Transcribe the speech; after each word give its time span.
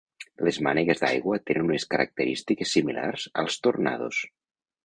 Les 0.45 0.57
mànegues 0.67 1.03
d'aigua 1.03 1.37
tenen 1.51 1.69
unes 1.69 1.85
característiques 1.93 2.75
similars 2.79 3.29
als 3.43 3.63
tornados. 3.69 4.27